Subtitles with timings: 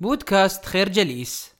[0.00, 1.54] بودكاست خير جليس.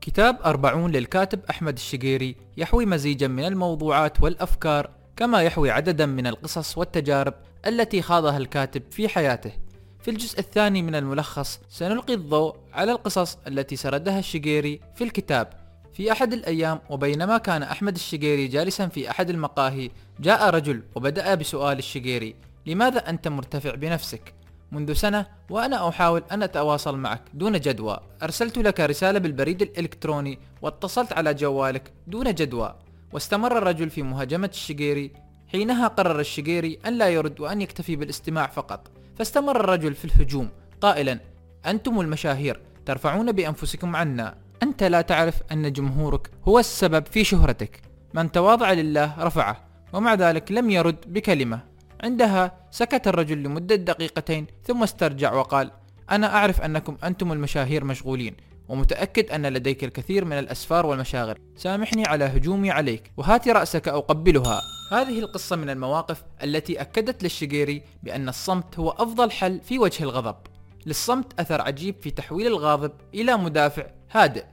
[0.00, 6.78] كتاب أربعون للكاتب أحمد الشقيري يحوي مزيجا من الموضوعات والأفكار كما يحوي عددا من القصص
[6.78, 7.34] والتجارب
[7.66, 9.52] التي خاضها الكاتب في حياته.
[10.00, 15.52] في الجزء الثاني من الملخص سنلقي الضوء على القصص التي سردها الشقيري في الكتاب.
[15.92, 19.90] في أحد الأيام وبينما كان أحمد الشقيري جالسا في أحد المقاهي
[20.20, 22.34] جاء رجل وبدأ بسؤال الشقيري
[22.66, 24.39] لماذا أنت مرتفع بنفسك؟
[24.72, 28.00] منذ سنة وأنا أحاول أن أتواصل معك دون جدوى.
[28.22, 32.74] أرسلت لك رسالة بالبريد الإلكتروني واتصلت على جوالك دون جدوى.
[33.12, 35.12] واستمر الرجل في مهاجمة الشقيري
[35.48, 38.90] حينها قرر الشقيري أن لا يرد وأن يكتفي بالاستماع فقط.
[39.18, 40.48] فاستمر الرجل في الهجوم
[40.80, 41.20] قائلا
[41.66, 44.34] أنتم المشاهير ترفعون بأنفسكم عنا.
[44.62, 47.80] أنت لا تعرف أن جمهورك هو السبب في شهرتك.
[48.14, 49.70] من تواضع لله رفعه.
[49.92, 51.69] ومع ذلك لم يرد بكلمة.
[52.02, 55.70] عندها سكت الرجل لمدة دقيقتين ثم استرجع وقال
[56.10, 58.36] أنا أعرف أنكم أنتم المشاهير مشغولين
[58.68, 61.38] ومتأكد أن لديك الكثير من الأسفار والمشاغل.
[61.56, 63.12] سامحني على هجومي عليك.
[63.16, 64.60] وهات رأسك أقبلها
[64.92, 70.36] هذه القصة من المواقف التي أكدت للشقيري بأن الصمت هو أفضل حل في وجه الغضب.
[70.86, 74.44] للصمت أثر عجيب في تحويل الغاضب إلى مدافع هادئ.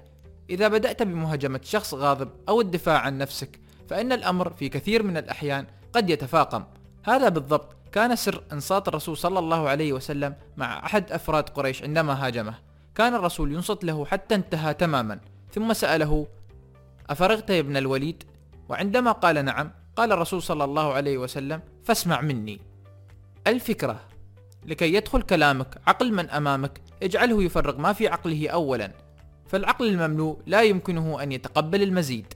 [0.49, 5.65] إذا بدأت بمهاجمة شخص غاضب أو الدفاع عن نفسك فإن الأمر في كثير من الأحيان
[5.93, 6.63] قد يتفاقم.
[7.07, 12.27] هذا بالضبط كان سر انصات الرسول صلى الله عليه وسلم مع أحد أفراد قريش عندما
[12.27, 12.53] هاجمه.
[12.95, 15.19] كان الرسول ينصت له حتى انتهى تماما.
[15.53, 16.27] ثم سأله
[17.09, 18.23] أفرغت يا ابن الوليد؟
[18.69, 22.59] وعندما قال نعم قال الرسول صلى الله عليه وسلم فاسمع مني
[23.47, 23.99] الفكرة
[24.65, 28.91] لكي يدخل كلامك عقل من أمامك اجعله يفرغ ما في عقله أولا.
[29.47, 32.33] فالعقل المملوء لا يمكنه أن يتقبل المزيد.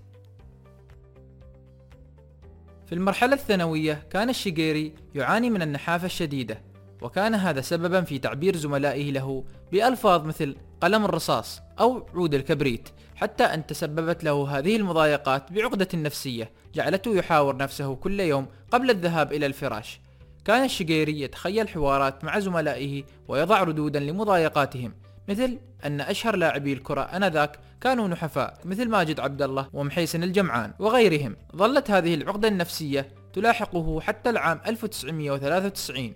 [2.92, 6.62] في المرحلة الثانوية كان الشيغيري يعاني من النحافة الشديدة
[7.02, 13.44] وكان هذا سببا في تعبير زملائه له بألفاظ مثل قلم الرصاص أو عود الكبريت حتى
[13.44, 19.46] أن تسببت له هذه المضايقات بعقدة نفسية جعلته يحاور نفسه كل يوم قبل الذهاب إلى
[19.46, 20.02] الفراش.
[20.46, 24.94] كان الشيغيري يتخيل حوارات مع زملائه ويضع ردودا لمضايقاتهم.
[25.32, 31.36] مثل أن أشهر لاعبي الكرة أنذاك كانوا نحفاء مثل ماجد عبد الله ومحيسن الجمعان وغيرهم.
[31.56, 36.14] ظلت هذه العقدة النفسية تلاحقه حتى العام 1993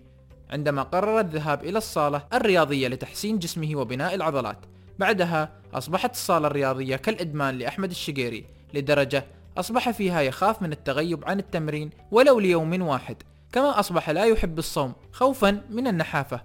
[0.49, 4.57] عندما قرر الذهاب إلى الصالة الرياضية لتحسين جسمه وبناء العضلات.
[4.99, 9.25] بعدها أصبحت الصالة الرياضية كالإدمان لأحمد الشقيري لدرجة
[9.57, 14.93] أصبح فيها يخاف من التغيب عن التمرين ولو ليوم واحد كما أصبح لا يحب الصوم
[15.11, 16.41] خوفا من النحافة.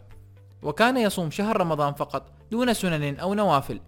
[0.62, 3.80] وكان يصوم شهر رمضان فقط دون سنن أو نوافل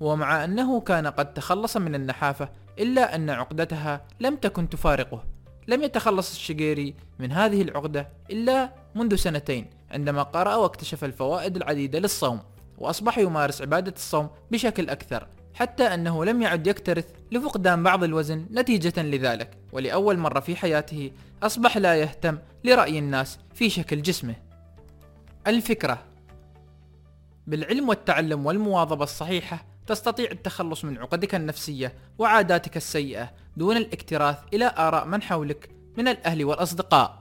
[0.00, 2.48] ومع أنه كان قد تخلص من النحافة
[2.78, 5.24] إلا أن عقدتها لم تكن تفارقه.
[5.68, 12.40] لم يتخلص الشقيري من هذه العقدة إلا منذ سنتين عندما قرأ واكتشف الفوائد العديدة للصوم
[12.78, 19.02] وأصبح يمارس عبادة الصوم بشكل أكثر حتى أنه لم يعد يكترث لفقدان بعض الوزن نتيجة
[19.02, 19.58] لذلك.
[19.72, 21.10] ولأول مرة في حياته
[21.42, 24.34] أصبح لا يهتم لرأي الناس في شكل جسمه.
[25.46, 26.09] الفكرة
[27.50, 35.06] بالعلم والتعلم والمواظبة الصحيحة تستطيع التخلص من عقدك النفسية وعاداتك السيئة دون الاكتراث إلى آراء
[35.06, 37.20] من حولك من الأهل والأصدقاء.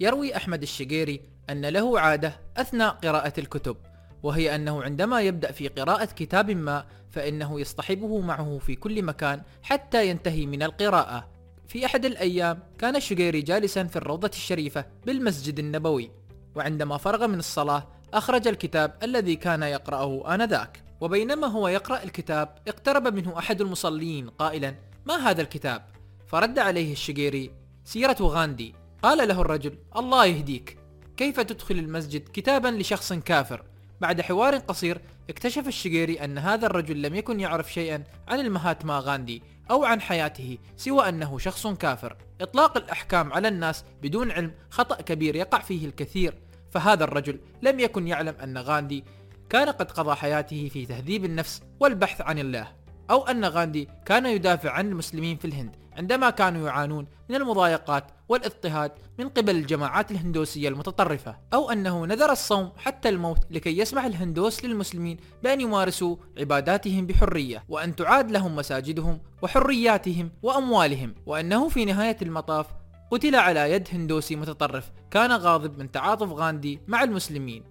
[0.00, 1.20] يروي أحمد الشقيري
[1.50, 3.76] أن له عادة أثناء قراءة الكتب،
[4.22, 10.08] وهي أنه عندما يبدأ في قراءة كتاب ما فإنه يصطحبه معه في كل مكان حتى
[10.08, 11.28] ينتهي من القراءة.
[11.68, 16.10] في أحد الأيام كان الشقيري جالسا في الروضة الشريفة بالمسجد النبوي،
[16.54, 20.82] وعندما فرغ من الصلاة أخرج الكتاب الذي كان يقرأه آنذاك.
[21.00, 24.74] وبينما هو يقرأ الكتاب اقترب منه أحد المصلين قائلا
[25.06, 25.82] ما هذا الكتاب؟
[26.26, 27.50] فرد عليه الشقيري
[27.84, 28.74] سيرة غاندي.
[29.02, 30.78] قال له الرجل الله يهديك.
[31.16, 33.64] كيف تدخل المسجد كتابا لشخص كافر؟
[34.00, 39.42] بعد حوار قصير اكتشف الشقيري أن هذا الرجل لم يكن يعرف شيئا عن المهاتما غاندي
[39.70, 42.16] أو عن حياته سوى أنه شخص كافر.
[42.40, 46.34] إطلاق الأحكام على الناس بدون علم خطأ كبير يقع فيه الكثير.
[46.74, 49.04] فهذا الرجل لم يكن يعلم أن غاندي
[49.50, 52.68] كان قد قضى حياته في تهذيب النفس والبحث عن الله
[53.10, 58.92] أو أن غاندي كان يدافع عن المسلمين في الهند عندما كانوا يعانون من المضايقات والاضطهاد
[59.18, 65.16] من قبل الجماعات الهندوسية المتطرفة أو أنه نذر الصوم حتى الموت لكي يسمح الهندوس للمسلمين
[65.42, 72.66] بأن يمارسوا عباداتهم بحرية وأن تعاد لهم مساجدهم وحرياتهم وأموالهم وأنه في نهاية المطاف
[73.10, 74.90] قتل على يد هندوسي متطرف.
[75.10, 77.64] كان غاضب من تعاطف غاندي مع المسلمين.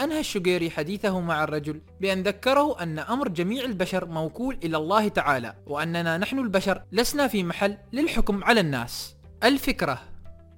[0.00, 5.54] أنهى الشقيري حديثه مع الرجل بأن ذكره أن أمر جميع البشر موكول إلى الله تعالى
[5.66, 9.16] وأننا نحن البشر لسنا في محل للحكم على الناس.
[9.44, 9.98] الفكرة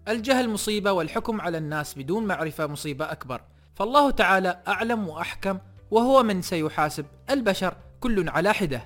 [0.08, 3.40] الجهل مصيبة والحكم على الناس بدون معرفة مصيبة أكبر.
[3.74, 5.58] فالله تعالى أعلم وأحكم
[5.90, 8.84] وهو من سيحاسب البشر كل على حدة.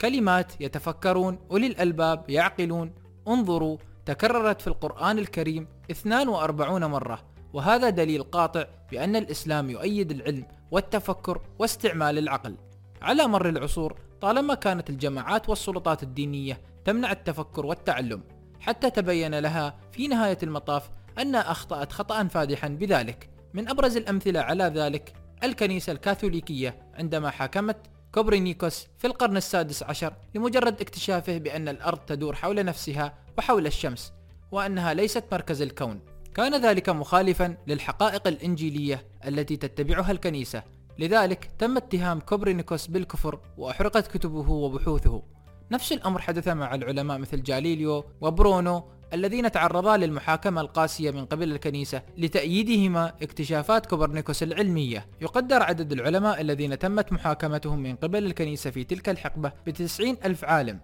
[0.00, 2.94] كلمات يتفكرون أولي الألباب يعقلون
[3.28, 3.76] انظروا
[4.10, 7.22] تكررت في القرآن الكريم 42 مرة
[7.52, 12.56] وهذا دليل قاطع بأن الإسلام يؤيد العلم والتفكر واستعمال العقل.
[13.02, 18.22] على مر العصور طالما كانت الجماعات والسلطات الدينية تمنع التفكر والتعلم
[18.60, 23.30] حتى تبين لها في نهاية المطاف أنها أخطأت خطأ فادحا بذلك.
[23.54, 25.12] من أبرز الأمثلة على ذلك
[25.42, 27.76] الكنيسة الكاثوليكية عندما حاكمت
[28.14, 34.12] كوبرنيكوس في القرن السادس عشر لمجرد اكتشافه بأن الأرض تدور حول نفسها وحول الشمس
[34.52, 36.00] وأنها ليست مركز الكون.
[36.34, 40.62] كان ذلك مخالفا للحقائق الإنجيلية التي تتبعها الكنيسة.
[40.98, 45.22] لذلك تم اتهام كوبرنيكوس بالكفر وأحرقت كتبه وبحوثه.
[45.70, 52.02] نفس الأمر حدث مع العلماء مثل جاليليو وبرونو الذين تعرضا للمحاكمة القاسية من قبل الكنيسة
[52.18, 55.06] لتأييدهما اكتشافات كوبرنيكوس العلمية.
[55.20, 60.80] يقدر عدد العلماء الذين تمت محاكمتهم من قبل الكنيسة في تلك الحقبة بتسعين ألف عالم.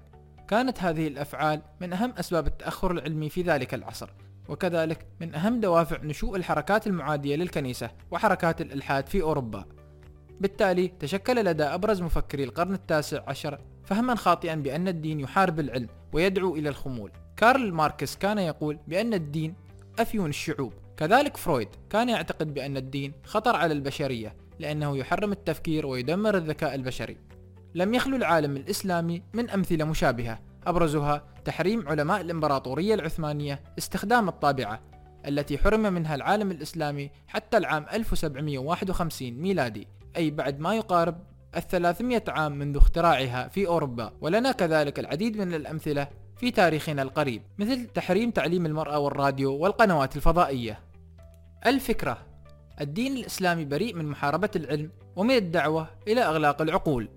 [0.48, 4.10] كانت هذه الأفعال من أهم أسباب التأخر العلمي في ذلك العصر
[4.48, 9.64] وكذلك من أهم دوافع نشوء الحركات المعادية للكنيسة وحركات الإلحاد في أوروبا.
[10.40, 16.56] بالتالي تشكل لدى أبرز مفكري القرن التاسع عشر فهما خاطئا بأن الدين يحارب العلم ويدعو
[16.56, 17.12] إلى الخمول.
[17.36, 19.54] كارل ماركس كان يقول بأن الدين
[19.98, 20.72] أفيون الشعوب.
[20.96, 27.16] كذلك فرويد كان يعتقد بأن الدين خطر على البشرية لأنه يحرم التفكير ويدمر الذكاء البشري.
[27.74, 30.38] لم يخلو العالم الإسلامي من أمثلة مشابهة.
[30.66, 34.80] أبرزها تحريم علماء الإمبراطورية العثمانية استخدام الطابعة
[35.26, 39.88] التي حرم منها العالم الإسلامي حتى العام 1751 ميلادي.
[40.16, 46.08] أي بعد ما يقارب الثلاثمية عام منذ اختراعها في أوروبا ولنا كذلك العديد من الأمثلة
[46.36, 50.80] في تاريخنا القريب مثل تحريم تعليم المرأة والراديو والقنوات الفضائية.
[51.66, 52.26] الفكرة
[52.80, 57.08] الدين الإسلامي بريء من محاربة العلم ومن الدعوة إلى إغلاق العقول.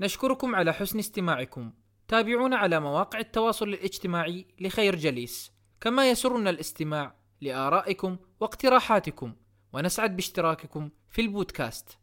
[0.00, 1.72] نشكركم على حسن استماعكم.
[2.08, 5.52] تابعونا على مواقع التواصل الاجتماعي لخير جليس.
[5.80, 9.34] كما يسرنا الاستماع لآرائكم واقتراحاتكم
[9.72, 11.98] ونسعد باشتراككم في البودكاست.